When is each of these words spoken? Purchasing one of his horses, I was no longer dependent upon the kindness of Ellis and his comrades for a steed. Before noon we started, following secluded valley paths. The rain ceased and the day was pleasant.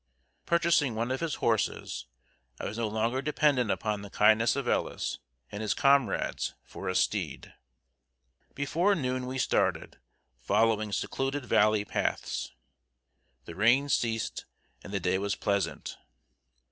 Purchasing 0.47 0.95
one 0.95 1.11
of 1.11 1.19
his 1.19 1.35
horses, 1.35 2.07
I 2.59 2.65
was 2.65 2.75
no 2.79 2.87
longer 2.87 3.21
dependent 3.21 3.69
upon 3.69 4.01
the 4.01 4.09
kindness 4.09 4.55
of 4.55 4.67
Ellis 4.67 5.19
and 5.51 5.61
his 5.61 5.75
comrades 5.75 6.55
for 6.63 6.89
a 6.89 6.95
steed. 6.95 7.53
Before 8.55 8.95
noon 8.95 9.27
we 9.27 9.37
started, 9.37 9.99
following 10.39 10.91
secluded 10.91 11.45
valley 11.45 11.85
paths. 11.85 12.51
The 13.45 13.53
rain 13.53 13.89
ceased 13.89 14.45
and 14.83 14.91
the 14.91 14.99
day 14.99 15.19
was 15.19 15.35
pleasant. 15.35 15.97